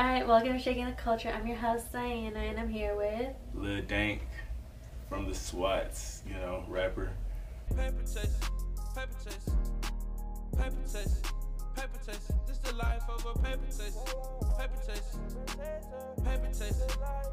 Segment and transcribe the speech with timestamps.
[0.00, 1.28] Alright, welcome to Shaking the Culture.
[1.28, 3.36] I'm your host, Diana, and I'm here with.
[3.52, 4.22] Lil Dank
[5.10, 7.10] from the SWATs, you know, rapper.
[7.76, 8.40] Paper chase,
[8.94, 9.50] paper chase,
[10.56, 11.20] paper chase,
[11.76, 12.32] paper chase.
[12.48, 13.98] This the life of a paper chase,
[14.58, 15.18] paper chase,
[16.24, 16.82] paper chase,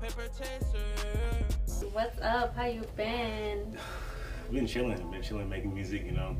[0.01, 1.87] paper chaser.
[1.93, 2.53] What's up?
[2.53, 3.77] How you been?
[4.51, 6.35] Been chilling, been chilling, making music, you know.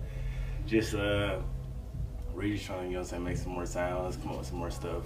[0.66, 1.40] Just, uh,
[2.34, 4.58] really trying you know what I'm saying, make some more sounds, come up with some
[4.58, 5.04] more stuff.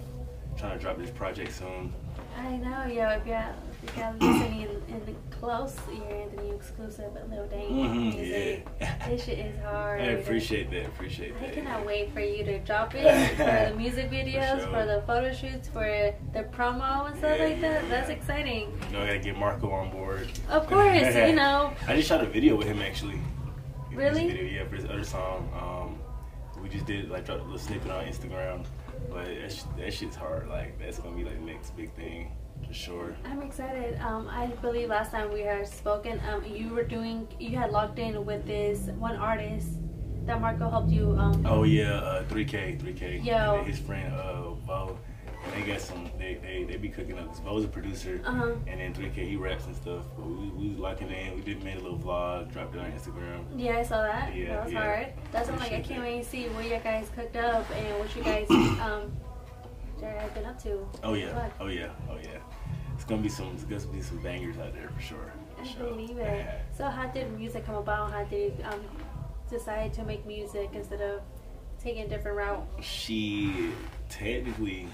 [0.57, 1.93] Trying to drop this project soon.
[2.37, 3.09] I know, yo.
[3.09, 3.45] If you're,
[3.83, 8.15] if you're listening in, in the close, you're in the new exclusive Lil Dank Mhm,
[8.15, 8.67] music.
[8.79, 9.07] yeah.
[9.09, 10.01] This shit is hard.
[10.01, 11.49] I appreciate that, appreciate that.
[11.49, 13.03] I cannot wait for you to drop it
[13.37, 14.67] for the music videos, sure.
[14.69, 17.83] for the photo shoots, for the promo and stuff Yeah, like that.
[17.83, 17.89] yeah.
[17.89, 18.71] That's exciting.
[18.91, 20.29] You know, I gotta get Marco on board.
[20.49, 21.73] Of course, you know.
[21.87, 23.19] I just shot a video with him actually.
[23.93, 24.27] Really?
[24.27, 25.49] Video, yeah, for his other song.
[25.59, 28.65] Um, we just did like dropped a little snippet on Instagram,
[29.09, 30.47] but that, sh- that shit's hard.
[30.47, 32.31] Like that's gonna be like the next big thing
[32.67, 33.15] for sure.
[33.25, 33.99] I'm excited.
[34.01, 37.97] Um, I believe last time we had spoken, um, you were doing, you had logged
[37.99, 39.67] in with this one artist
[40.25, 41.15] that Marco helped you.
[41.17, 43.25] Um, Oh yeah, uh, 3K, 3K.
[43.25, 43.63] Yo.
[43.65, 44.97] His friend uh, Bo,
[45.61, 46.09] they got some.
[46.17, 47.27] They, they they be cooking up.
[47.27, 48.51] Cause Bo's a producer, Uh huh.
[48.67, 50.03] and then 3K he raps and stuff.
[50.17, 51.35] But we we was locking in.
[51.35, 53.43] We did made a little vlog, dropped it on Instagram.
[53.55, 54.35] Yeah, I saw that.
[54.35, 54.81] Yeah, that was yeah.
[54.83, 55.07] hard.
[55.31, 55.73] That's what I'm like.
[55.73, 58.49] I can't wait to see what you guys cooked up and what you guys
[58.81, 59.11] um
[60.33, 60.87] been up to.
[61.03, 61.51] Oh yeah, What?
[61.59, 62.37] oh yeah, oh yeah.
[62.95, 63.51] It's gonna be some.
[63.53, 65.31] It's gonna be some bangers out there for sure.
[65.55, 65.87] For I sure.
[65.89, 66.45] believe it.
[66.77, 68.11] So how did music come about?
[68.11, 68.81] How did you um
[69.49, 71.21] decide to make music instead of
[71.81, 72.65] taking a different route?
[72.81, 73.71] She
[74.09, 74.87] technically,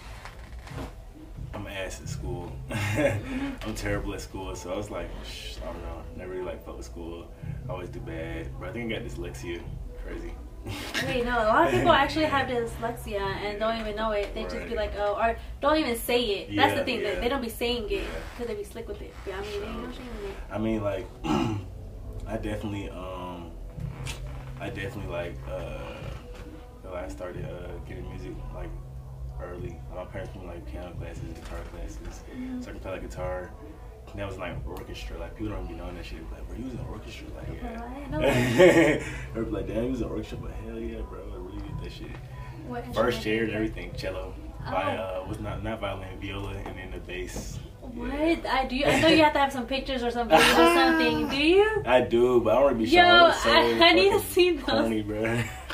[1.58, 2.52] I'm ass at school.
[2.70, 6.04] I'm terrible at school, so I was like, Shh, I don't know.
[6.16, 7.32] Never really like fuck with school.
[7.68, 9.64] I always do bad, but I think I got dyslexia.
[10.06, 10.34] Crazy.
[11.08, 11.32] Wait, no.
[11.32, 14.36] A lot of people actually have dyslexia and don't even know it.
[14.36, 16.56] They just be like, oh, or don't even say it.
[16.56, 17.02] That's the thing.
[17.02, 17.20] Yeah.
[17.20, 18.08] they don't be saying it Yeah.
[18.36, 19.12] because they be slick with it.
[19.26, 20.38] But I mean, they ain't no shame in it.
[20.52, 23.50] I mean, like, I definitely, um,
[24.60, 28.70] I definitely like, uh, I started uh, getting music like
[29.44, 29.80] early.
[29.94, 31.98] My parents put me like piano classes, guitar classes,
[32.32, 32.62] Mm-hmm.
[32.62, 33.52] so I can play like guitar.
[34.12, 35.18] And that was like orchestra.
[35.20, 36.20] Like people don't be knowing that shit.
[36.32, 37.28] Like, bro, you was in orchestra?
[37.36, 38.08] Like, yeah.
[38.12, 39.04] know that.
[39.36, 41.80] They be like, damn, you was in orchestra, but hell yeah, bro, I really did
[41.84, 42.08] that shit.
[42.68, 44.34] What First chair and everything, cello.
[44.66, 44.72] Oh.
[44.72, 47.60] By, uh, was not not violin, viola, and then the bass.
[47.82, 48.10] What?
[48.12, 48.38] Yeah.
[48.52, 48.84] I do.
[48.84, 51.30] I know you have to have some pictures or some videos or something.
[51.30, 51.84] Do you?
[51.86, 53.34] I do, but I don't want to be Yo, showing.
[53.34, 54.66] So I- I need to see those.
[54.66, 55.42] Corny, bro.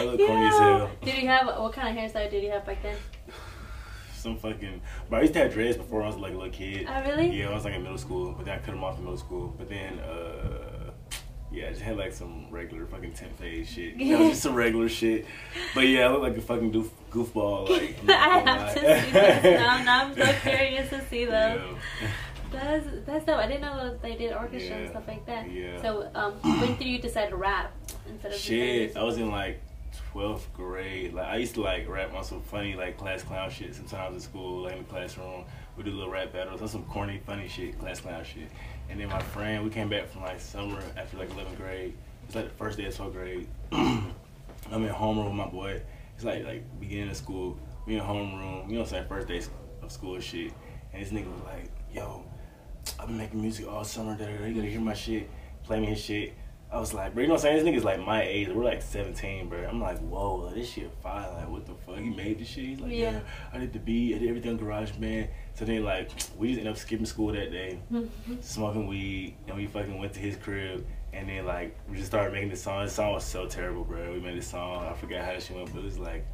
[0.00, 0.90] I look corny as hell.
[1.02, 2.96] Did you have what kind of hairstyle did you have back then?
[4.14, 4.82] Some fucking.
[5.08, 6.86] But I used to have dreads before I was like a little kid.
[6.88, 7.30] Oh, really?
[7.38, 9.18] Yeah, I was like in middle school, but then I cut them off in middle
[9.18, 9.54] school.
[9.56, 10.90] But then, uh,
[11.50, 13.94] yeah, I just had like some regular fucking tent phase shit.
[13.96, 15.26] You know, just some regular shit.
[15.74, 17.70] But yeah, I look like a fucking goof, goofball.
[17.70, 19.82] Like I have to see this now.
[19.84, 21.32] Now I'm so curious to see those.
[22.02, 22.08] Yeah.
[22.52, 23.38] That's that's dope.
[23.38, 25.50] I didn't know they did orchestra and stuff like that.
[25.50, 25.80] Yeah.
[25.82, 27.72] So um, when did you decide to rap
[28.08, 29.62] instead of Shit, I was in like
[30.12, 31.14] 12th grade.
[31.14, 34.20] Like I used to like rap on some funny like class clown shit sometimes in
[34.20, 35.44] school, like in the classroom.
[35.76, 38.48] We do little rap battles on some corny funny shit, class clown shit.
[38.88, 41.94] And then my friend, we came back from like summer after like 11th grade.
[42.26, 43.48] It's like the first day of 12th grade.
[43.72, 44.14] I'm
[44.72, 45.80] in homeroom with my boy.
[46.14, 47.58] It's like like beginning of school.
[47.86, 49.42] We in homeroom, you know what I'm saying, first day
[49.82, 50.52] of school shit.
[50.92, 52.24] And this nigga was like, yo,
[52.98, 54.16] I've been making music all summer.
[54.16, 54.46] Da, da, da.
[54.46, 55.30] You gotta hear my shit.
[55.62, 56.34] Play me his shit.
[56.72, 57.64] I was like, bro, you know what I'm saying?
[57.64, 58.48] This nigga's like my age.
[58.48, 59.64] We're like 17, bro.
[59.64, 61.28] I'm like, whoa, like, this shit fire.
[61.32, 61.98] Like, what the fuck?
[61.98, 62.64] He made this shit.
[62.64, 63.12] He's like, yeah.
[63.12, 63.20] Yeah.
[63.52, 64.14] I did the beat.
[64.14, 65.28] I did everything Garage Man.
[65.54, 68.34] So then, like, we just ended up skipping school that day, mm-hmm.
[68.40, 70.86] smoking weed, and we fucking went to his crib.
[71.12, 72.84] And then, like, we just started making this song.
[72.84, 74.12] This song was so terrible, bro.
[74.12, 74.86] We made this song.
[74.86, 76.24] I forgot how she went, but it was like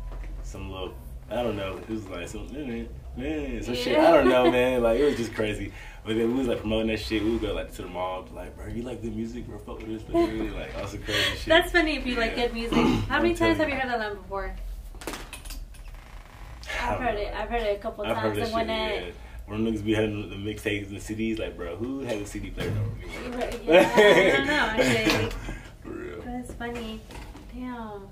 [0.42, 0.94] some little,
[1.30, 1.78] I don't know.
[1.78, 3.98] It was like some, man, man, some shit.
[3.98, 4.82] I don't know, man.
[4.82, 5.72] Like, it was just crazy.
[6.06, 7.22] But then we was like promoting that shit.
[7.24, 9.58] We would go like to the mall, be like, bro, you like good music, bro?
[9.58, 11.46] Fuck with this, but really like all some crazy shit.
[11.46, 12.78] That's funny if you like good music.
[13.08, 14.54] How many times have you heard that line before?
[16.80, 17.20] I've heard know.
[17.20, 17.34] it.
[17.34, 18.52] I've heard it a couple I've heard times.
[18.52, 19.02] that And when shit.
[19.02, 19.12] it, Yeah.
[19.52, 22.68] When niggas be having the mixtapes and CDs, like, bro, who has a CD player
[22.70, 25.30] over Right, yeah, I don't know, actually.
[25.82, 26.22] For real.
[26.22, 27.00] That's funny.
[27.54, 28.08] Damn.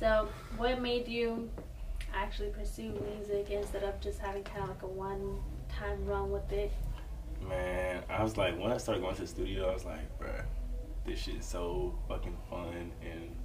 [0.00, 0.28] So,
[0.58, 1.50] what made you
[2.14, 6.72] actually pursue music instead of just having kind of like a one-time run with it?
[7.48, 10.42] Man, I was like, when I started going to the studio, I was like, bruh,
[11.04, 13.36] this shit is so fucking fun and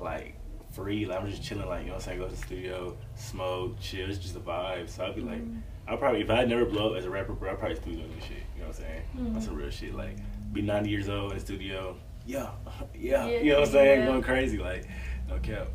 [0.00, 0.36] like
[0.72, 1.04] free.
[1.04, 2.18] Like I'm just chilling, like you know what I'm saying.
[2.18, 4.08] Go to the studio, smoke, chill.
[4.08, 4.88] It's just a vibe.
[4.88, 5.42] So I'd be like,
[5.86, 8.10] I probably if I never blow up as a rapper, bro, I probably still doing
[8.16, 8.38] this shit.
[8.54, 9.02] You know what I'm saying?
[9.18, 9.32] Mhm.
[9.34, 9.94] That's some real shit.
[9.94, 10.16] Like
[10.52, 11.96] be 90 years old in the studio,
[12.26, 12.50] yeah,
[12.94, 13.26] yeah.
[13.26, 14.00] Yeah, you know what I'm saying?
[14.00, 14.06] yeah.
[14.06, 14.86] Going crazy, like
[15.28, 15.68] no cap.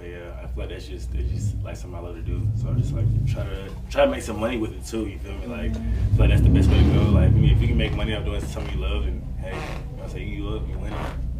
[0.00, 2.40] But yeah, I feel like that's just it's just like something I love to do.
[2.56, 5.06] So I'm just like try to try to make some money with it too.
[5.06, 5.46] You feel me?
[5.46, 7.02] Like, I feel like that's the best way to go.
[7.10, 9.48] Like, I mean, if you can make money off doing something you love, and hey,
[9.48, 10.94] you know what I'm saying, you love, you win.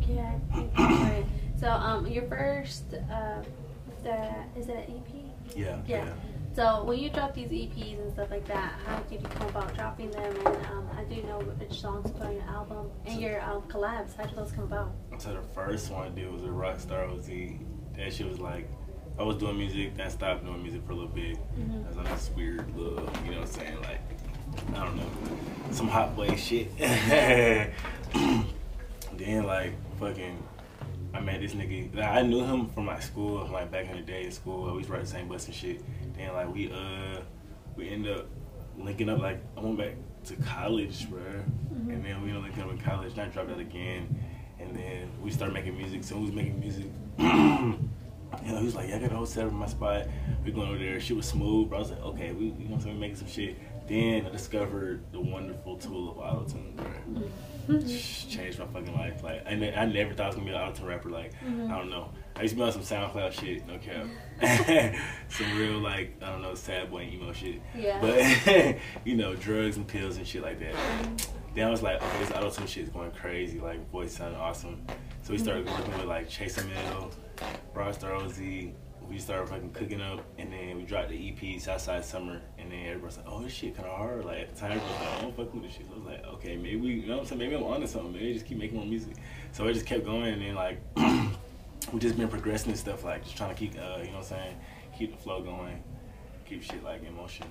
[0.06, 0.38] Yeah.
[0.76, 1.24] I right.
[1.58, 3.42] So um, your first uh,
[4.02, 5.56] the is it an EP?
[5.56, 5.80] Yeah.
[5.86, 6.12] Yeah.
[6.54, 9.74] So when you drop these EPs and stuff like that, how did you come about
[9.74, 10.36] dropping them?
[10.36, 13.62] And um, how do know which songs to put on your album and your um,
[13.62, 14.16] collabs?
[14.16, 14.92] How did those come about?
[15.16, 17.30] So the first one I did was a Rockstar OZ.
[18.00, 18.66] That she was like,
[19.18, 21.36] I was doing music, then I stopped doing music for a little bit.
[21.58, 21.84] Mhm.
[21.84, 24.00] I was on this weird little, you know what I'm saying, like,
[24.74, 25.04] I don't know,
[25.70, 26.74] some hot boy shit.
[26.78, 27.72] then
[29.44, 30.42] like, fucking,
[31.12, 31.94] I met this nigga.
[31.94, 34.74] Like, I knew him from like school, like back in the day in school.
[34.74, 35.82] We to ride the same bus and shit.
[36.16, 37.20] Then like we uh
[37.76, 38.26] we end up
[38.78, 39.18] linking up.
[39.20, 39.94] Like I went back
[40.24, 41.92] to college, bro, Mhm.
[41.92, 43.12] and then we ended up linking up in college.
[43.12, 44.08] And I dropped out again,
[44.58, 46.02] and then we started making music.
[46.04, 46.86] So we was making music.
[48.46, 50.06] You know, he was like, yeah, I got a whole set in my spot.
[50.44, 50.98] We going over there.
[51.00, 51.78] She was smooth, bro.
[51.78, 53.58] I was like, okay, we, you know what I'm saying, making some shit.
[53.86, 56.86] Then I discovered the wonderful tool of autotune, bro
[57.68, 58.30] Mhm.
[58.30, 59.22] changed my fucking life.
[59.22, 61.10] Like I, ne- I never thought I was gonna be an auto rapper.
[61.10, 61.70] Like Mhm.
[61.70, 62.10] I don't know.
[62.36, 64.06] I used to be on some SoundCloud shit, no cap.
[65.28, 67.60] some real like I don't know sad boy emo shit.
[67.76, 68.00] Yeah.
[68.00, 70.74] But you know drugs and pills and shit like that.
[71.54, 73.60] Then I was like, okay, this auto tune shit is going crazy.
[73.60, 74.82] Like voice sounding awesome.
[75.30, 77.12] So we started working with like Chase Mill,
[77.72, 78.40] Rockstar OZ.
[79.08, 82.86] We started fucking cooking up, and then we dropped the EP Southside Summer, and then
[82.86, 85.18] everybody's like, "Oh, this shit kind of hard." Like at the time, everybody was like,
[85.18, 87.12] "I don't fuck with this shit." So I was like, "Okay, maybe we, you know
[87.12, 87.38] what I'm saying?
[87.38, 88.12] Maybe I'm onto something.
[88.12, 89.14] Maybe just keep making more music."
[89.52, 90.80] So I just kept going, and then like
[91.92, 94.16] we just been progressing and stuff, like just trying to keep, uh, you know what
[94.16, 94.56] I'm saying,
[94.98, 95.80] keep the flow going,
[96.44, 97.46] keep shit like in motion.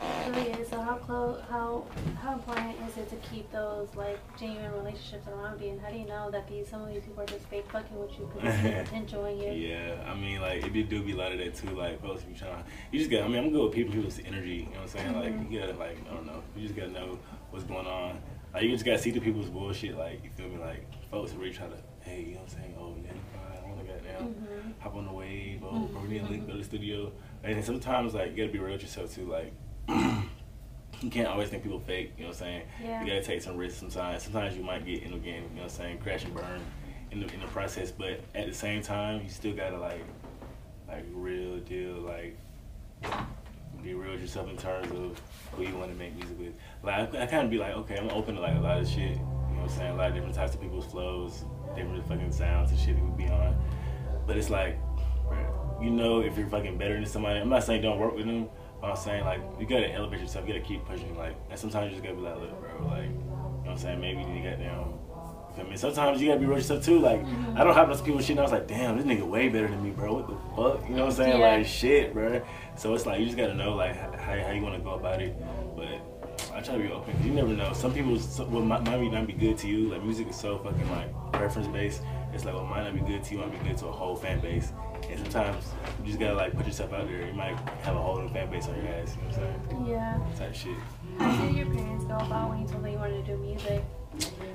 [0.00, 0.06] So
[0.40, 1.84] yeah, so how close, how
[2.22, 5.70] how important is it to keep those like genuine relationships around you?
[5.70, 7.98] And how do you know that these some of these people are just fake fucking
[7.98, 9.50] with you because potential you?
[9.52, 11.70] Yeah, I mean, like, it do be a lot of that too.
[11.70, 12.52] Like, folks be trying.
[12.56, 13.24] To you just got.
[13.24, 13.92] I mean, I'm good with people.
[13.92, 14.50] People's energy.
[14.50, 15.14] You know what I'm saying?
[15.14, 15.20] Mhm.
[15.42, 16.42] Like, you gotta, like, I don't know.
[16.56, 17.18] You just gotta know
[17.50, 18.20] what's going on.
[18.54, 19.98] Like, you just gotta see the people's bullshit.
[19.98, 20.58] Like, you feel me?
[20.58, 21.76] Like, folks are really try to,
[22.08, 22.74] hey, you know what I'm saying?
[22.78, 23.58] Oh, fine.
[23.64, 24.28] I wanna get down.
[24.34, 24.80] Mhm.
[24.82, 25.62] Hop on the wave.
[25.62, 25.92] Oh, Mhm.
[25.92, 27.12] bro, we need to link, go to the studio.
[27.44, 29.26] And sometimes, like, you gotta be real with yourself too.
[29.26, 29.52] Like.
[31.02, 32.62] You can't always think people fake, you know what I'm saying?
[32.82, 33.00] Yeah.
[33.00, 34.22] You gotta take some risks sometimes.
[34.22, 36.60] Sometimes you might get in the game, you know what I'm saying, crash and burn
[37.10, 40.04] in the in the process, but at the same time, you still gotta like
[40.86, 42.36] like real deal, like
[43.82, 45.20] be real with yourself in terms of
[45.52, 46.52] who you want to make music with.
[46.82, 48.86] Like I, I kind of be like, okay, I'm open to like a lot of
[48.86, 49.12] shit.
[49.12, 49.90] You know what I'm saying?
[49.92, 51.44] A lot of different types of people's flows,
[51.74, 53.56] different fucking sounds and shit that we be on.
[54.26, 54.78] But it's like,
[55.80, 58.48] you know, if you're fucking better than somebody, I'm not saying don't work with them.
[58.80, 60.46] But I'm saying like you gotta elevate yourself.
[60.46, 61.16] You gotta keep pushing.
[61.16, 63.78] Like and sometimes you just gotta be like, look, bro, like you know what I'm
[63.78, 64.00] saying?
[64.00, 64.98] Maybe you got down.
[65.56, 65.76] Feel me?
[65.76, 66.98] Sometimes you gotta be real yourself too.
[66.98, 67.58] Like mm-hmm.
[67.58, 68.30] I don't have those people shit.
[68.30, 70.14] And I was like, damn, this nigga way better than me, bro.
[70.14, 70.88] What the fuck?
[70.88, 71.40] You know what I'm saying?
[71.40, 71.56] Yeah.
[71.56, 72.40] Like shit, bro.
[72.76, 75.20] So it's like you just gotta know like how, how you want to go about
[75.20, 75.36] it.
[75.76, 76.00] But
[76.54, 77.14] I try to be open.
[77.24, 77.72] You never know.
[77.72, 79.90] Some people what might, might not be good to you.
[79.90, 82.02] Like music is so fucking like preference based.
[82.32, 84.16] It's like what might not be good to you might be good to a whole
[84.16, 84.72] fan base.
[85.10, 85.64] And sometimes
[86.00, 87.26] you just gotta like put yourself out there.
[87.26, 89.16] You might have a whole new fan base on your ass.
[89.16, 89.86] You know what I'm saying?
[89.88, 90.20] Yeah.
[90.36, 90.76] Type shit.
[91.18, 93.84] How did your parents go about when you told them you wanted to do music?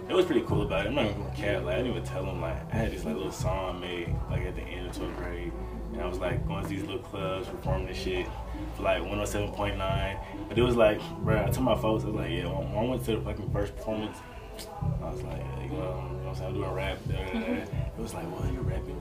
[0.07, 0.89] It was pretty cool about it.
[0.89, 1.63] I'm not even gonna cap.
[1.63, 2.41] Like I didn't even tell them.
[2.41, 5.51] Like I had this like little song made like at the end of 12th grade,
[5.93, 8.27] and I was like going to these little clubs performing this shit
[8.75, 10.19] for like 107.9.
[10.47, 12.47] But it was like, bro, I told my folks, I was like, yeah.
[12.47, 14.17] When, I went to the fucking first performance,
[15.01, 16.49] I was like, hey, you know, you know what I'm saying?
[16.49, 16.97] I'm doing rap.
[17.07, 17.39] Da, da, da.
[17.39, 17.99] Mm-hmm.
[17.99, 18.99] It was like, well, you're rapping.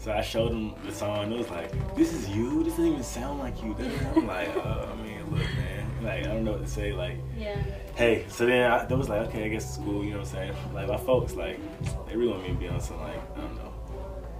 [0.00, 1.24] So I showed them the song.
[1.24, 2.64] and It was like, this is you.
[2.64, 3.76] This doesn't even sound like you.
[4.16, 5.86] I'm like, uh, I mean, look, man.
[6.02, 6.92] Like I don't know what to say.
[6.94, 7.54] Like Yeah.
[7.96, 10.28] hey, so then I, that was like, okay, I guess it's cool, you know what
[10.28, 10.54] I'm saying?
[10.72, 11.60] Like my folks, like,
[12.08, 13.72] they really want me to be on some like, I don't know.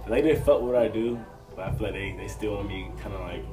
[0.07, 1.23] Like they fuck what I do,
[1.55, 3.45] but I feel like they, they still want me kind of like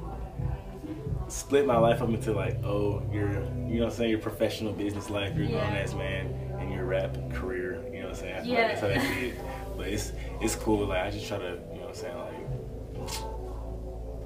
[1.31, 4.73] split my life up into like, oh, you're, you know what I'm saying, your professional
[4.73, 5.51] business life, you're Yeah.
[5.69, 6.25] grown ass man,
[6.59, 8.35] and your rap career, you know what I'm saying?
[8.35, 8.57] I feel Yeah.
[8.61, 9.35] like that's how they see it.
[9.77, 10.11] But it's
[10.41, 10.87] it's cool.
[10.87, 11.59] Like I just try to,
[12.01, 13.29] you know what I'm saying,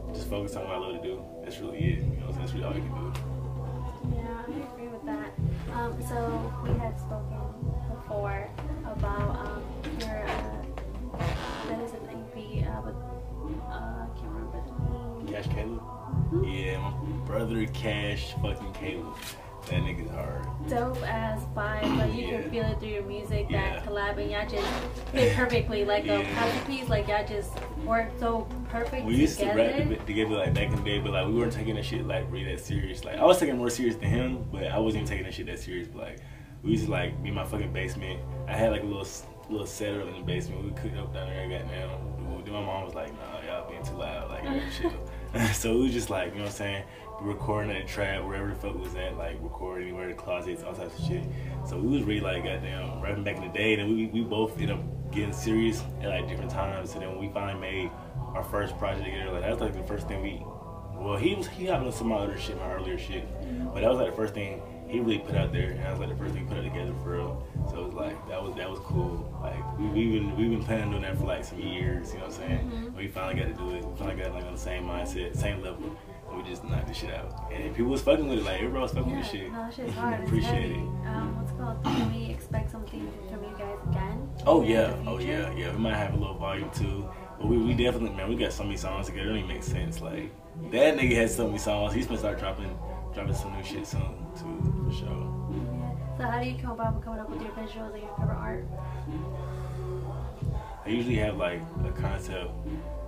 [0.05, 1.23] like just focus on what I love to do.
[1.43, 1.81] That's really it.
[1.81, 2.39] You know what I'm saying?
[2.39, 3.13] That's really all you can do.
[4.15, 5.33] Yeah, I agree with that.
[5.73, 7.39] Um, so we had spoken
[7.89, 8.49] before
[8.85, 9.63] about um,
[9.99, 10.63] your uh,
[11.69, 14.71] that is an EP uh, with uh, I can't remember the
[15.23, 15.33] name.
[15.33, 15.81] Cash Caleb?
[16.45, 16.91] Yeah, my
[17.25, 19.15] brother Cash fucking Caleb.
[19.69, 20.41] That nigga's hard.
[20.69, 22.41] Dope ass vibe, like you Yeah.
[22.41, 23.47] can feel it through your music.
[23.49, 23.75] Yeah.
[23.75, 24.67] That collab and y'all just
[25.11, 26.39] fit perfectly, like a Yeah.
[26.39, 26.89] puzzle piece.
[26.89, 27.51] Like y'all just
[27.85, 31.27] work so perfect We used to rap together like back in the day, but like
[31.27, 33.03] we weren't taking that shit like really that serious.
[33.03, 35.45] Like I was taking more serious than him, but I wasn't even taking that shit
[35.47, 35.87] that serious.
[35.87, 36.19] But like
[36.61, 38.19] we used to like be in my fucking basement.
[38.47, 39.07] I had like a little
[39.49, 40.63] little setup in the basement.
[40.63, 41.45] We cooked up down there.
[41.45, 44.29] I got down, then my mom was like, "Nah, y'all being too loud.
[44.29, 44.43] Like,
[44.81, 44.91] chill."
[45.53, 46.83] so it was just like, you know what I'm saying?
[47.21, 50.97] Recording at trap, wherever the fuck was at, like recording anywhere, the closets, all types
[50.99, 51.23] of shit.
[51.67, 54.53] So we was really like goddamn rapping back in the day, and we we both
[54.53, 56.93] ended up getting serious at like different times.
[56.93, 57.91] And then when we finally made
[58.35, 60.43] our first project together, like that was like the first thing we.
[60.95, 63.27] Well, he was he got some other shit, my earlier shit,
[63.73, 65.99] but that was like the first thing he really put out there, and that was
[65.99, 67.47] like the first thing we put it together for real.
[67.69, 69.37] So it was like that was that was cool.
[69.41, 72.13] Like we we been we've been planning on doing that for like some years.
[72.13, 72.71] You know what I'm saying?
[72.71, 72.95] Mhm.
[72.95, 73.83] We finally got to do it.
[73.85, 75.93] We finally got like on the same mindset, same level.
[76.35, 78.43] We just knocked the shit out, and people was fucking with it.
[78.45, 79.51] Like everybody was fucking Yeah, with the shit.
[79.51, 80.23] no, that shit's hard.
[80.23, 80.77] Appreciate it.
[80.77, 81.83] Um, what's it called?
[81.83, 84.29] Can we expect something from you guys again?
[84.45, 85.71] Oh yeah, oh yeah, yeah.
[85.71, 87.09] We might have a little volume too,
[87.39, 89.25] but we, we definitely man, we got so many songs together.
[89.27, 90.01] It don't even make sense.
[90.01, 90.31] Like
[90.71, 91.93] that nigga has so many songs.
[91.93, 92.77] He's gonna start dropping
[93.13, 94.01] dropping some new shit soon
[94.37, 95.07] too, for sure.
[95.51, 96.17] Yeah.
[96.17, 98.65] So how do you come about coming up with your visuals and your cover art?
[100.85, 102.51] I usually have like a concept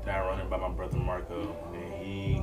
[0.05, 2.41] that I run it by my brother Marco, and he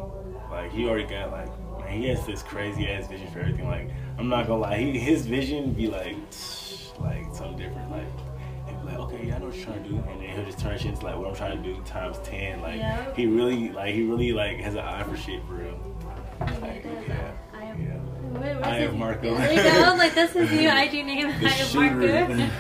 [0.52, 1.49] like he already got like
[1.80, 3.66] man, he has this crazy ass vision for everything.
[3.66, 6.16] Like I'm not gonna lie, he, his vision be like
[7.00, 7.90] like something different.
[7.90, 8.06] Like
[8.68, 10.44] he'll be like, okay, yeah, I know what you're trying to do, and then he'll
[10.44, 12.61] just turn shit into like what I'm trying to do times ten.
[12.61, 13.14] Like Yeah.
[13.14, 15.78] he really like he really like has an eye for shit for real.
[16.61, 17.80] Like, yeah, I am.
[17.80, 18.38] yeah.
[18.38, 19.35] Where, I am Marco.
[19.37, 19.94] There you go.
[19.97, 21.28] Like that's his new IG name.
[21.40, 21.75] The I am.
[21.75, 22.50] Marco.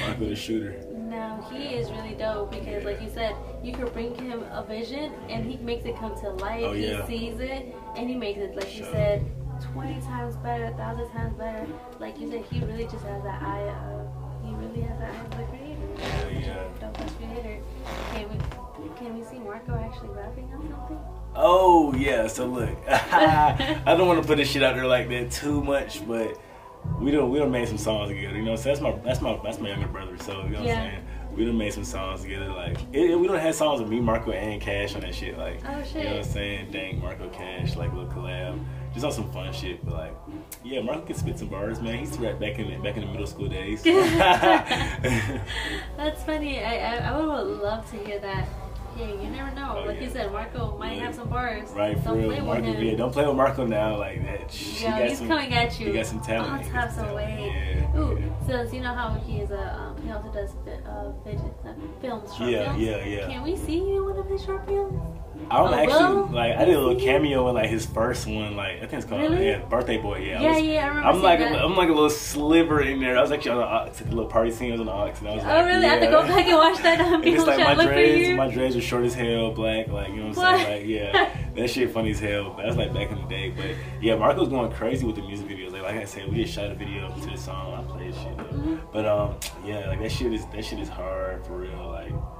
[0.06, 0.84] Marco the shooter.
[1.18, 5.12] No, he is really dope because, like you said, you could bring him a vision
[5.28, 6.62] and he makes it come to life.
[6.64, 7.04] Oh, yeah.
[7.08, 8.92] He sees it and he makes it, like you Sure.
[8.92, 9.26] said,
[9.72, 11.66] 20 times better, a thousand times better.
[11.98, 14.06] Like you said, he really just has that eye of,
[14.46, 15.88] he really has that eye of the creator.
[15.98, 16.64] Yeah, yeah.
[16.80, 17.58] Dope creator.
[18.12, 20.98] Can we, can we see Marco actually rapping on something?
[21.34, 25.32] Oh yeah, so look, I don't want to put this shit out there like that
[25.32, 26.38] too much, but
[27.00, 28.36] we don't we don't made some songs together.
[28.36, 30.16] You know, so that's my that's my that's my younger brother.
[30.18, 31.04] So you know what I'm saying.
[31.34, 32.48] We done made some songs together.
[32.48, 35.38] Like it, we don't have songs with me, Marco, and Cash on that shit.
[35.38, 36.70] Like Oh, you know what I'm saying.
[36.72, 38.58] Dang, Marco, Cash, like little collab,
[38.92, 39.84] just on some fun shit.
[39.84, 40.14] But like,
[40.64, 41.98] yeah, Marco can spit some bars, man.
[41.98, 43.82] He's right back in the, back in the middle school days.
[45.96, 46.58] That's funny.
[46.60, 48.48] I, I, I would love to hear that.
[48.98, 49.76] Yeah, you never know.
[49.78, 50.02] Oh, like yeah.
[50.04, 51.04] you said, Marco might Yeah.
[51.04, 51.68] have some bars.
[51.70, 52.28] Right, for Don't real.
[52.30, 52.84] play Marco, with him.
[52.84, 54.80] yeah, don't play with Marco now like that.
[54.80, 55.86] Yo, got he's some- coming at you.
[55.86, 56.52] He got some talent.
[56.52, 57.40] All He got types some of talent.
[57.40, 58.00] Yeah.
[58.00, 58.66] Ooh, yeah.
[58.66, 60.50] so you know how he is a um, he also does
[60.86, 62.82] uh, fidget, uh, films, short Yeah, films.
[62.82, 63.26] yeah, yeah.
[63.28, 65.00] Can we see you in one of his short films?
[65.50, 68.56] I'm Oh, actually well, like I did a little cameo in like his first one,
[68.56, 69.46] like I think it's called Really?
[69.46, 70.18] yeah, Birthday Boy.
[70.18, 71.52] Yeah, I Yeah, was- yeah, I remember I'm like that.
[71.54, 73.16] A, I'm like a little sliver in there.
[73.16, 74.68] I was actually on the ox, a little party scene.
[74.68, 75.86] I was on the ox, and I was like, oh, really?
[75.86, 78.48] I have to go back and watch that um, And it's like my dreads, my
[78.50, 80.60] dreads are short as hell, black, like you know what I'm What?
[80.66, 80.80] saying?
[80.80, 82.50] Like yeah, that shit funny as hell.
[82.50, 83.50] But that was like back in the day.
[83.50, 83.70] But
[84.02, 85.72] yeah, Marco's going crazy with the music videos.
[85.72, 87.72] Like, like I said, we just shot a video to the song.
[87.74, 88.36] I played shit.
[88.36, 88.80] Mhm.
[88.92, 91.88] But um, yeah, like that shit is that shit is hard for real.
[91.90, 92.37] Like, shh, like the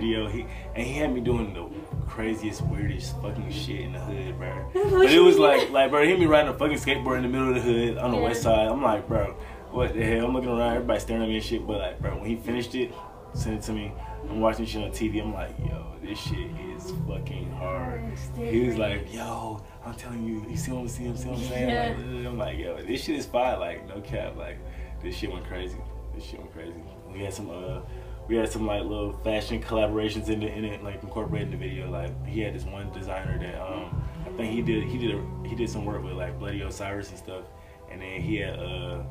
[0.00, 1.66] video, he and he had me doing the
[2.06, 4.70] craziest, weirdest fucking shit in the hood, bro.
[4.74, 7.28] But it was like, like, bro, he had me riding a fucking skateboard in the
[7.28, 8.22] middle of the hood on the Yeah.
[8.22, 8.68] west side.
[8.68, 9.34] I'm like, bro,
[9.70, 10.26] what the hell?
[10.26, 11.66] I'm looking around, everybody staring at me and shit.
[11.66, 12.92] But like, bro, when he finished it,
[13.34, 13.92] sent it to me.
[14.28, 15.22] I'm watching shit on TV.
[15.22, 18.02] I'm like, yo, this shit is fucking hard.
[18.36, 21.44] He was like, yo, I'm telling you, you see what I'm seeing, see what I'm
[21.44, 21.68] saying?
[21.68, 21.88] Yeah.
[22.16, 23.56] Like, I'm like, yo, this shit is fire.
[23.58, 24.36] Like, no cap.
[24.36, 24.58] Like,
[25.02, 25.76] this shit went crazy.
[26.14, 26.80] This shit went crazy.
[27.12, 27.80] We had some, uh,
[28.28, 31.90] we had some like little fashion collaborations in the in it, like incorporating the video.
[31.90, 35.48] Like, he had this one designer that, um, I think he did, he did, a,
[35.48, 37.44] he did some work with like Bloody Osiris and stuff,
[37.90, 39.02] and then he had, uh,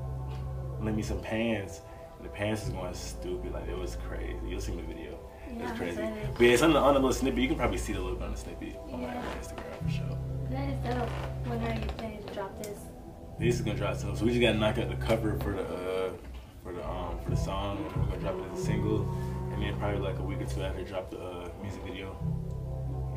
[0.81, 1.81] lent me some pants.
[2.17, 3.53] And the pants was going stupid.
[3.53, 4.35] Like, it was crazy.
[4.45, 5.19] You'll see in the video.
[5.57, 6.01] Yeah, I'm crazy.
[6.01, 6.29] excited.
[6.33, 7.39] But yeah, it's on the, on the little snippet.
[7.39, 9.07] You can probably see the little bit on the snippet on my.
[9.07, 10.17] Instagram for sure.
[10.49, 11.09] That is dope.
[11.45, 12.79] When are you planning to drop this?
[13.37, 15.63] This is gonna drop soon, so we just gotta knock out the cover for the
[15.63, 15.94] uh,
[17.29, 19.09] the song, and we're gonna drop it as a single,
[19.53, 22.15] and then probably like a week or two after drop the uh, music video.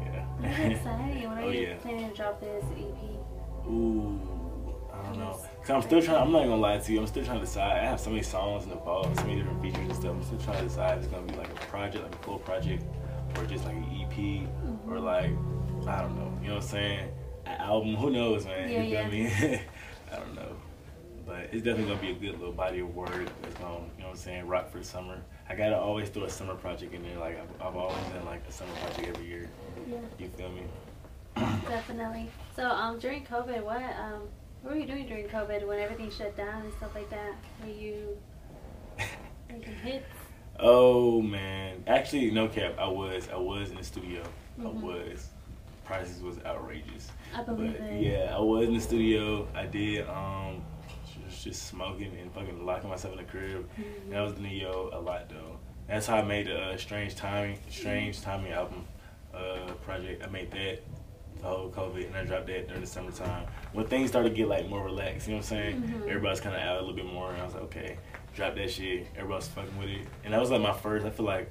[0.00, 0.48] Yeah.
[0.66, 1.28] exciting.
[1.28, 1.76] When are oh you yeah.
[1.76, 3.66] planning to drop this EP?
[3.66, 4.20] Ooh,
[4.92, 5.40] I don't know.
[5.60, 6.22] Cause I'm still trying.
[6.22, 7.00] I'm not gonna lie to you.
[7.00, 7.82] I'm still trying to decide.
[7.82, 10.12] I have so many songs in the vault, so many different features and stuff.
[10.12, 12.38] I'm still trying to decide if it's gonna be like a project, like a full
[12.38, 12.84] project,
[13.36, 14.48] or just like an EP,
[14.88, 15.32] or like
[15.86, 16.32] I don't know.
[16.40, 17.08] You know what I'm saying?
[17.46, 17.96] An album.
[17.96, 18.70] Who knows, man?
[18.70, 19.50] Yeah, you feel yeah.
[19.50, 19.60] me?
[21.38, 21.42] I.
[21.42, 23.10] But it's definitely gonna be a good little body of work
[23.42, 25.20] that's gonna, you know what I'm saying, rock for summer.
[25.48, 27.18] I gotta always throw a summer project in there.
[27.18, 29.50] Like I've, I've always done like a summer project every year.
[29.88, 30.62] Yeah, You feel me?
[31.68, 32.28] definitely.
[32.56, 34.22] So, um, during COVID, what um,
[34.62, 37.34] what were you doing during COVID when everything shut down and stuff like that?
[37.62, 38.16] Were you
[39.48, 40.06] making hits?
[40.60, 42.74] Oh man, actually, no cap.
[42.78, 44.22] I was, I was in the studio.
[44.58, 44.80] I Mhm.
[44.82, 45.28] was.
[45.84, 47.08] Prices was outrageous.
[47.34, 48.02] I But believe it.
[48.02, 49.48] yeah, I was in the studio.
[49.54, 50.62] I did um,
[51.38, 53.68] just, just smoking and fucking locking myself in the crib.
[53.78, 53.84] Mhm.
[54.08, 55.58] And I was the yo a lot though.
[55.86, 58.84] That's how I made the uh, Strange Timing, Strange Timing album
[59.34, 60.22] uh, project.
[60.24, 60.80] I made that
[61.40, 64.48] the whole COVID, and I dropped that during the summertime when things started to get
[64.48, 65.28] like more relaxed.
[65.28, 65.82] You know what I'm saying?
[65.82, 66.08] Mhm.
[66.08, 67.96] Everybody's kind of out a little bit more, and I was like, okay,
[68.34, 69.06] drop that shit.
[69.16, 71.06] Everybody's fucking with it, and that was like my first.
[71.06, 71.50] I feel like,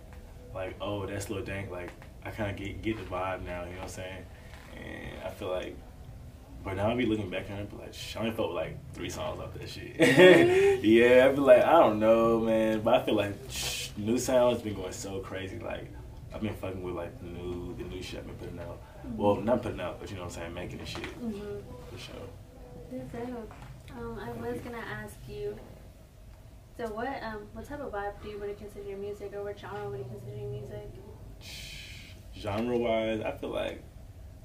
[0.53, 1.71] like oh, that's Lil Dank.
[1.71, 1.91] Like
[2.25, 3.63] I kind of get get the vibe now.
[3.63, 4.25] You know what I'm saying?
[4.77, 5.75] And I feel like.
[6.67, 9.09] But now I be looking back on it, but like, I only felt like three
[9.09, 9.95] songs off that shit.
[10.83, 14.61] yeah, I feel like I don't know, man, but I feel like sh- new sounds
[14.61, 15.59] been going so crazy.
[15.59, 15.89] Like
[16.35, 18.81] I've been fucking with like the new the new shit I've been putting out.
[19.15, 21.59] Well, not putting out, but you know what I'm saying, making the shit Mm-hmm.
[21.89, 22.15] for sure.
[23.97, 25.55] Um, I was gonna ask you.
[26.75, 29.41] So what um what type of vibe do you want to consider your music, or
[29.41, 30.91] what genre would you consider your music?
[32.37, 33.81] Genre wise, I feel like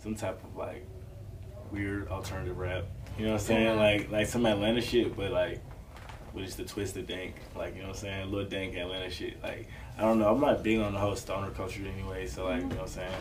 [0.01, 0.87] some type of like
[1.73, 2.85] weird alternative rap.
[3.19, 3.79] You know what I'm saying?
[3.79, 5.61] Like like some Atlanta shit, but like
[6.33, 7.37] with just the twisted dank.
[7.57, 8.31] Like you know what I'm saying?
[8.31, 9.43] Little dank Atlanta shit.
[9.43, 10.29] Like I don't know.
[10.29, 12.27] I'm not big on the whole stoner culture anyway.
[12.27, 13.13] So like you know what I'm saying?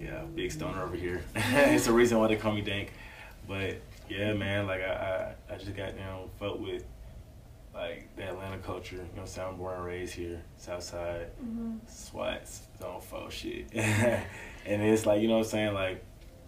[0.00, 1.22] Yeah, big stoner over here.
[1.34, 2.92] it's the reason why they call me dank.
[3.48, 4.66] But yeah, man.
[4.66, 6.84] Like I I, I just got you know felt with
[7.76, 8.96] like the Atlanta culture.
[8.96, 9.48] You know what I'm saying?
[9.48, 11.28] I'm born and raised here, South Side.
[11.42, 11.76] Mm-hmm.
[11.86, 13.68] Swats don't faux shit.
[13.74, 14.22] and
[14.66, 15.74] it's like, you know what I'm saying?
[15.74, 16.04] Like,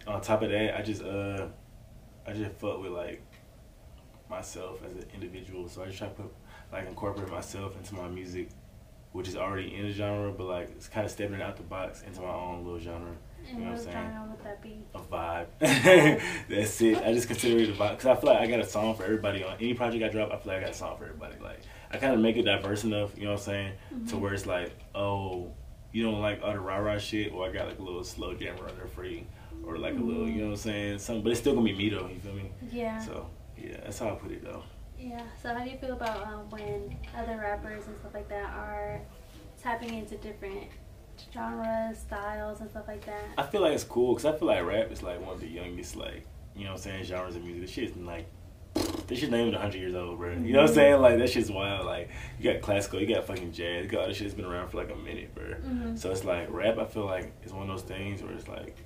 [0.07, 1.47] on top of that, I just, uh,
[2.27, 3.21] I just fuck with, like,
[4.29, 5.67] myself as an individual.
[5.67, 6.31] So I just try to put,
[6.71, 8.49] like, incorporate myself into my music,
[9.11, 12.03] which is already in the genre, but, like, it's kind of stepping out the box
[12.03, 13.11] into my own little genre.
[13.47, 14.29] And You know what I'm saying?
[14.29, 14.83] would that be?
[14.93, 15.47] A vibe.
[16.49, 16.97] That's it.
[16.99, 17.91] I just consider it a vibe.
[17.97, 19.43] Because I feel like I got a song for everybody.
[19.43, 21.35] On any project I drop, I feel like I got a song for everybody.
[21.41, 23.73] Like, I kind of make it diverse enough, you know what I'm saying?
[24.09, 24.19] to Mhm.
[24.19, 25.51] where it's like, oh,
[25.91, 28.35] you don't like all the rah rah shit, Well, I got like a little slow
[28.35, 29.23] jammer on there for you,
[29.65, 30.99] or like a little, you know what I'm saying?
[30.99, 32.07] Something, but it's still gonna be me though.
[32.07, 32.51] You feel me?
[32.71, 32.99] Yeah.
[32.99, 34.63] So yeah, that's how I put it though.
[34.97, 35.21] Yeah.
[35.41, 39.01] So how do you feel about um, when other rappers and stuff like that are
[39.61, 40.67] tapping into different
[41.33, 43.23] genres, styles, and stuff like that?
[43.37, 45.47] I feel like it's cool because I feel like rap is like one of the
[45.47, 46.25] youngest, like
[46.55, 47.61] you know what I'm saying, genres of music.
[47.61, 48.27] This shit's like.
[49.07, 50.31] This shit's not even 100 years old, bro.
[50.33, 51.01] You know what I'm saying?
[51.01, 51.87] Like, that shit's wild.
[51.87, 54.45] Like, you got classical, you got fucking jazz, you got all this shit that's been
[54.45, 55.45] around for like a minute, bro.
[55.55, 55.97] Mhm.
[55.97, 56.77] So it's like rap.
[56.77, 58.77] I feel like it's one of those things where it's like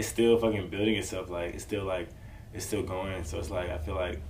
[0.00, 1.28] it's still fucking building itself.
[1.28, 2.08] Like it's still like
[2.54, 3.22] it's still going.
[3.24, 4.20] So it's like I feel like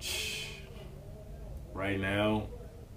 [1.74, 2.48] right now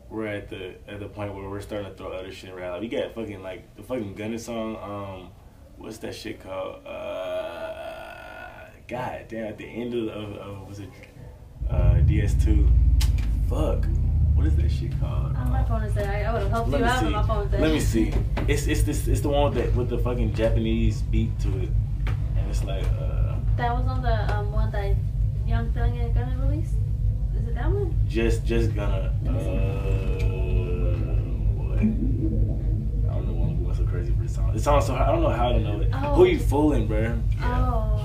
[0.07, 2.73] we're at the at the point where we're starting to throw other shit around.
[2.73, 4.75] Like, we got fucking like the fucking Gunna song.
[4.77, 5.31] Um,
[5.77, 6.85] what's that shit called?
[6.85, 9.47] Uh, God damn!
[9.47, 10.89] At the end of of, of was it
[11.69, 12.71] uh, DS2?
[13.49, 13.85] Fuck.
[14.39, 15.35] What is that shit called?
[15.35, 16.25] Oh, my phone is there.
[16.25, 17.59] I would have helped Let you out, but my phone is.
[17.59, 18.13] Let me see.
[18.47, 21.67] It's it's this it's the one with the with the fucking Japanese beat to it,
[22.37, 24.95] and it's like uh That was on the um, one that
[25.45, 26.75] Young Thug and Gunna released.
[27.35, 27.93] Is it that one?
[28.07, 29.33] just just gonna uh
[31.59, 31.79] what?
[31.79, 34.53] I don't know why I'm going so crazy for this song.
[34.53, 35.89] This song so I don't know how to know it.
[35.93, 36.15] Oh.
[36.15, 37.01] Who you fooling, bro?
[37.01, 37.19] Yeah.
[37.43, 37.98] Oh.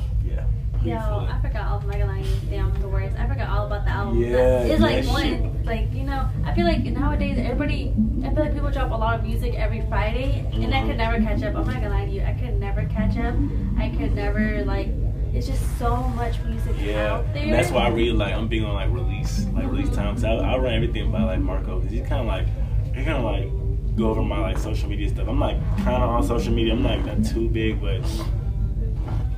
[0.85, 0.97] Yo.
[1.31, 3.15] I forgot all my line down the words.
[3.19, 4.21] I forgot all about the album.
[4.23, 6.29] Yeah, it's like one, like you know.
[6.45, 7.93] I feel like nowadays everybody,
[8.25, 11.19] I feel like people drop a lot of music every Friday, and I could never
[11.21, 11.55] catch up.
[11.57, 13.35] I'm not gonna lie to you, I could never catch up.
[13.79, 14.89] I could never like.
[15.33, 17.43] It's just so much music Yeah, out there.
[17.43, 18.33] and that's why I really like.
[18.35, 19.95] I'm big on like release, like release Mhm.
[19.97, 20.15] time.
[20.15, 22.47] Cause I, I run everything by like Marco, cause he's kind of like
[22.95, 25.27] he kind of like go over my like social media stuff.
[25.29, 26.73] I'm like kind of on social media.
[26.75, 28.01] I'm like not too big, but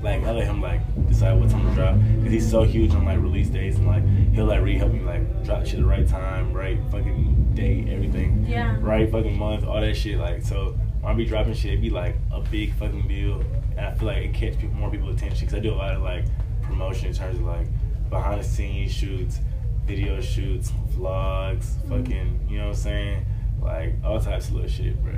[0.02, 3.04] like I let him like decide what time to drop, cause he's so huge on
[3.04, 4.04] like release dates and like
[4.34, 8.44] he'll like really help me like drop shit the right time, right fucking date, everything
[8.46, 8.76] Yeah.
[8.80, 10.18] right fucking month, all that shit.
[10.18, 13.40] Like, so when I be dropping shit, it be like a big fucking deal.
[13.76, 15.94] And I feel like it catch people, more people's attention because I do a lot
[15.94, 16.24] of like
[16.62, 17.66] promotion in terms of like
[18.10, 19.40] behind the scenes shoots,
[19.86, 21.88] video shoots, vlogs, mm-hmm.
[21.90, 23.26] fucking, you know what I'm saying?
[23.62, 25.12] Like all types of little shit, bro.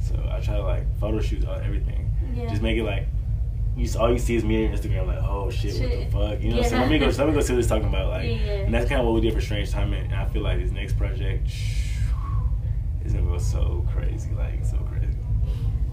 [0.00, 2.12] So I try to like photo shoot all everything.
[2.34, 2.48] Yeah.
[2.48, 3.06] Just make it like.
[3.76, 6.04] You, all you see is me on Instagram, like, oh shit, what the
[6.36, 6.42] fuck?
[6.42, 6.82] You know what I'm saying?
[6.82, 8.08] Let me go, let me go see what it's talking about.
[8.08, 8.36] Like, Yeah.
[8.64, 10.70] and that's kind of what we did for Strange Time, And I feel like this
[10.72, 11.48] next project,
[13.04, 15.06] is gonna go so crazy, like so crazy.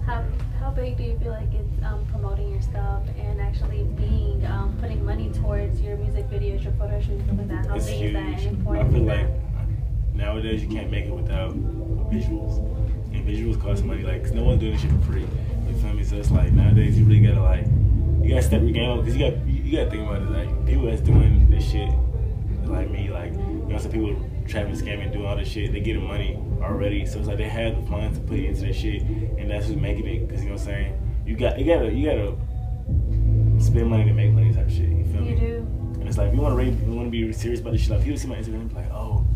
[0.04, 0.24] How
[0.58, 4.76] how big do you feel like it's um, promoting your stuff and actually being um,
[4.80, 7.66] putting money towards your music videos, your photo shoots, stuff like that?
[7.66, 8.08] How It's big huge.
[8.08, 8.68] is that?
[8.68, 9.26] And I feel like
[10.14, 11.54] nowadays you can't make it without
[12.10, 12.58] visuals,
[13.12, 14.02] and visuals cost money.
[14.02, 15.24] Like, 'cause no one's doing this shit for free.
[15.68, 16.04] You feel me?
[16.04, 17.66] So it's like nowadays you really gotta like,
[18.22, 20.30] you gotta step your game up because you got you, you gotta think about it.
[20.30, 21.90] Like people that's doing this shit,
[22.64, 24.16] like me, like you know, some people
[24.46, 25.72] trapping, scamming, doing all this shit.
[25.72, 28.76] They getting money already, so it's like they have the funds to put into this
[28.76, 30.26] shit, and that's who's making it.
[30.26, 30.94] Because you know what I'm saying?
[31.26, 32.34] You got you gotta you gotta
[33.62, 34.88] spend money to make money type shit.
[34.88, 35.30] You feel me?
[35.30, 35.66] You do.
[36.00, 37.90] And it's like, if you want to you want to be serious about this shit,
[37.90, 39.26] like, people see my Instagram and be like, oh,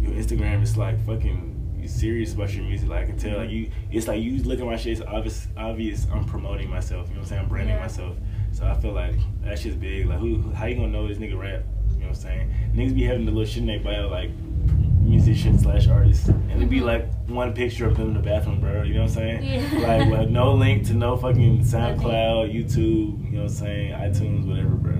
[0.00, 1.51] your Instagram is like fucking,
[1.82, 2.88] you serious about your music.
[2.88, 4.92] Like I can tell, like you, it's like you look at my shit.
[4.98, 6.06] It's obvious, obvious.
[6.12, 7.08] I'm promoting myself.
[7.08, 7.42] You know what I'm saying?
[7.42, 7.82] I'm branding Yeah.
[7.82, 8.16] myself.
[8.52, 10.06] So I feel like that shit's big.
[10.06, 11.62] Like who, how you gonna know this nigga rap?
[11.90, 12.54] You know what I'm saying?
[12.74, 14.30] Niggas be having the little shit in their bio like
[15.00, 16.84] musician slash artist, and it'd be Mhm.
[16.84, 18.82] like one picture of them in the bathroom, bro.
[18.82, 19.44] You know what I'm saying?
[19.44, 19.80] Yeah.
[19.98, 23.24] Like with no link to no fucking SoundCloud, YouTube.
[23.24, 23.92] You know what I'm saying?
[23.92, 24.92] iTunes, whatever, bro.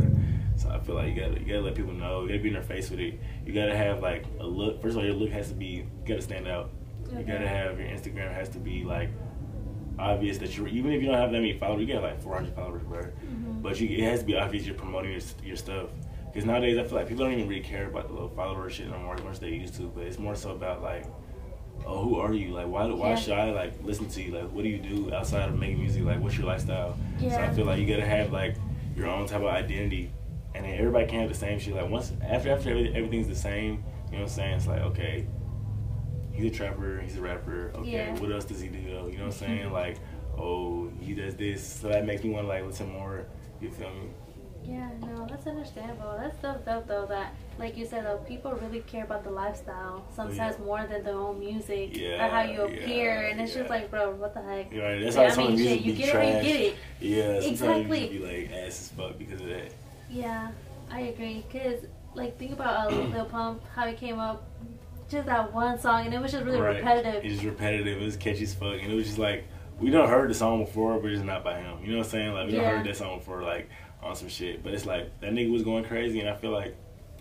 [0.56, 2.22] So I feel like you gotta you gotta let people know.
[2.22, 3.20] You gotta be in their face with it.
[3.46, 4.80] You gotta have like a look.
[4.82, 5.66] First of all, your look has to be.
[5.66, 6.70] You gotta stand out.
[7.10, 9.10] You gotta have your Instagram has to be like
[9.98, 10.68] obvious that you're.
[10.68, 13.02] Even if you don't have that many followers, you got like 400 followers, bro.
[13.02, 13.62] Mhm.
[13.62, 15.88] But you, it has to be obvious you're promoting your, your stuff.
[16.26, 18.88] Because nowadays I feel like people don't even really care about the little follower shit
[18.88, 19.82] no more as much as they used to.
[19.94, 21.04] But it's more so about like,
[21.86, 22.52] oh, who are you?
[22.52, 23.14] Like, why why Yeah.
[23.16, 24.32] should I like listen to you?
[24.32, 26.04] Like, what do you do outside of making music?
[26.04, 26.96] Like, what's your lifestyle?
[27.20, 28.56] So I feel like you gotta have like
[28.96, 30.10] your own type of identity,
[30.54, 31.74] and then everybody can have the same shit.
[31.74, 34.54] Like once after after everything's the same, you know what I'm saying?
[34.54, 35.26] It's like okay,
[36.32, 37.72] he's a trapper, he's a rapper.
[37.76, 38.18] Okay, Yeah.
[38.18, 38.82] what else does he do?
[38.82, 39.06] though?
[39.06, 39.58] You know what I'm mm-hmm.
[39.58, 39.72] saying?
[39.72, 39.98] Like,
[40.36, 43.26] oh, he does this, so that makes me want to like listen more.
[43.60, 44.08] You feel me?
[44.64, 46.16] Yeah, no, that's understandable.
[46.18, 50.04] That's so dope though that like you said though, people really care about the lifestyle
[50.14, 50.64] sometimes yeah.
[50.64, 53.90] more than their own music Yeah, or how you appear yeah, and it's just like
[53.90, 54.72] bro, what the heck?
[54.72, 55.00] Right.
[55.00, 56.76] That's Yeah, how I mean, shit, music you get it or you get it.
[57.00, 58.08] Yeah, Exactly.
[58.08, 59.72] you be like ass as fuck because of that.
[60.12, 60.50] Yeah,
[60.90, 61.44] I agree.
[61.52, 64.44] Cause like think about uh, Lil Pump, how he came up,
[65.10, 66.76] just that one song, and it was just really Right.
[66.76, 67.24] repetitive.
[67.24, 68.00] It's repetitive.
[68.00, 69.44] It was catchy as fuck, and it was just like
[69.80, 71.78] we don't heard the song before, but it's not by him.
[71.82, 72.34] You know what I'm saying?
[72.34, 72.60] Like we Yeah.
[72.62, 73.68] don't heard that song before, like
[74.02, 74.62] on some shit.
[74.62, 76.76] But it's like that nigga was going crazy, and I feel like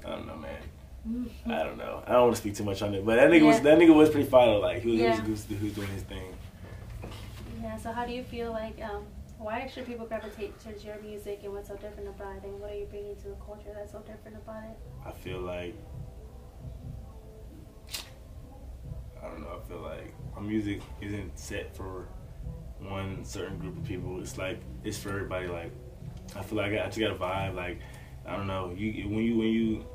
[0.06, 0.62] I don't know, man.
[1.08, 1.52] Mhm.
[1.52, 2.04] I don't know.
[2.06, 3.96] I don't want to speak too much on it, but that nigga was that nigga
[3.96, 4.58] was pretty fire.
[4.60, 5.22] Like he was, Yeah.
[5.24, 6.34] he, was, he was doing his thing.
[7.62, 7.78] Yeah.
[7.78, 9.04] So how do you feel like um?
[9.42, 12.44] Why should people gravitate towards your music and what's so different about it?
[12.44, 14.78] And what are you bringing to the culture that's so different about it?
[15.04, 15.74] I feel like
[19.20, 19.60] I don't know.
[19.60, 22.08] I feel like my music isn't set for
[22.80, 24.22] one certain group of people.
[24.22, 25.48] It's like it's for everybody.
[25.48, 25.72] Like
[26.36, 27.56] I feel like I, just got a vibe.
[27.56, 27.80] Like
[28.28, 28.72] I don't know.
[28.78, 29.86] You when you when you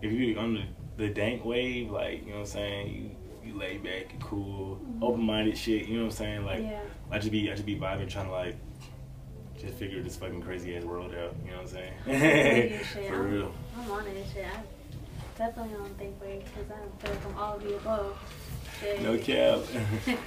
[0.00, 0.62] if you're on the,
[0.96, 2.94] the dank wave, like you know what I'm saying.
[2.94, 5.02] You you lay back, you cool, Mhm.
[5.02, 5.86] open minded shit.
[5.86, 6.44] You know what I'm saying?
[6.46, 6.80] Like yeah.
[7.10, 8.56] I just be I just be vibing, trying to like
[9.60, 11.34] just figure this fucking crazy ass world out.
[11.44, 11.72] You know what
[12.06, 12.78] I'm saying?
[13.08, 13.54] For I'm- real.
[13.78, 14.46] I'm on it, shit.
[14.46, 18.16] I definitely on think wave because I feel from all of the above.
[18.80, 19.02] Shit.
[19.02, 19.60] No cap.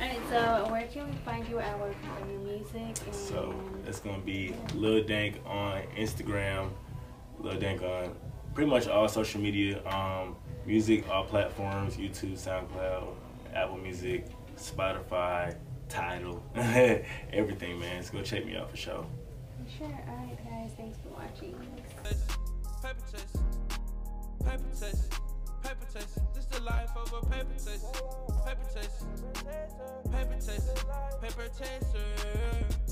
[0.00, 2.80] Alright, so where can we find you at work for your music?
[3.06, 3.54] And So
[3.86, 6.70] it's gonna be Lil Dank on Instagram,
[7.38, 8.14] Lil Dank on
[8.54, 10.36] pretty much all social media, um,
[10.66, 13.06] music, all platforms, YouTube, SoundCloud,
[13.54, 15.56] Apple Music, Spotify,
[15.88, 16.42] Tidal,
[17.32, 18.02] everything, man.
[18.02, 19.06] So go check me out for sure.
[19.78, 19.86] Sure.
[19.86, 20.72] Alright, guys.
[20.76, 21.54] Thanks for watching.
[22.82, 23.38] Paper chase,
[24.42, 25.08] paper chase,
[25.62, 26.18] paper chase.
[26.34, 27.84] This the life of a paper chase,
[28.44, 29.04] paper chase,
[30.12, 30.70] paper chase,
[31.20, 32.84] paper chaser.